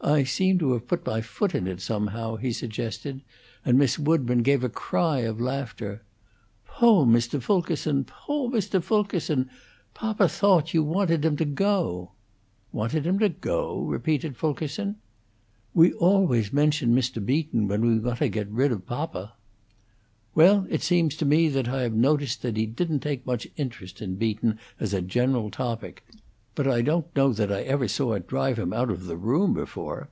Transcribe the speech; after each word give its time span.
"I 0.00 0.22
seem 0.24 0.58
to 0.60 0.72
have 0.72 0.86
put 0.86 1.04
my 1.04 1.20
foot 1.20 1.54
in 1.54 1.66
it, 1.66 1.82
somehow," 1.82 2.36
he 2.36 2.52
suggested, 2.52 3.20
and 3.62 3.76
Miss 3.76 3.98
Woodburn 3.98 4.42
gave 4.42 4.64
a 4.64 4.70
cry 4.70 5.18
of 5.18 5.40
laughter. 5.40 6.02
"Poo' 6.66 7.04
Mr. 7.04 7.42
Fulkerson! 7.42 8.04
Poo' 8.04 8.48
Mr. 8.48 8.82
Fulkerson! 8.82 9.50
Papa 9.92 10.28
thoat 10.28 10.72
you 10.72 10.82
wanted 10.82 11.26
him 11.26 11.36
to 11.36 11.44
go." 11.44 12.12
"Wanted 12.72 13.06
him 13.06 13.18
to 13.18 13.28
go?" 13.28 13.80
repeated 13.82 14.34
Fulkerson. 14.36 14.96
"We 15.74 15.92
always 15.94 16.54
mention 16.54 16.94
Mr. 16.94 17.22
Beaton 17.22 17.68
when 17.68 17.82
we 17.82 17.98
want 17.98 18.20
to 18.20 18.28
get 18.30 18.48
rid 18.48 18.72
of 18.72 18.86
papa." 18.86 19.34
"Well, 20.34 20.64
it 20.70 20.82
seems 20.82 21.16
to 21.16 21.26
me 21.26 21.48
that 21.48 21.68
I 21.68 21.82
have 21.82 21.92
noticed 21.92 22.40
that 22.42 22.56
he 22.56 22.64
didn't 22.64 23.00
take 23.00 23.26
much 23.26 23.46
interest 23.58 24.00
in 24.00 24.14
Beaton, 24.14 24.58
as 24.80 24.94
a 24.94 25.02
general 25.02 25.50
topic. 25.50 26.06
But 26.54 26.66
I 26.66 26.82
don't 26.82 27.14
know 27.14 27.32
that 27.34 27.52
I 27.52 27.60
ever 27.62 27.86
saw 27.86 28.14
it 28.14 28.26
drive 28.26 28.58
him 28.58 28.72
out 28.72 28.90
of 28.90 29.04
the 29.06 29.16
room 29.16 29.54
before!" 29.54 30.08